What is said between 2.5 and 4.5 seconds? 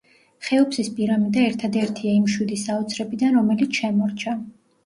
საოცრებიდან, რომელიც შემორჩა.